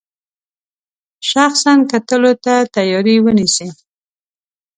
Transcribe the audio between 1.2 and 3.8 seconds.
شخصا کتلو ته تیاری ونیسي.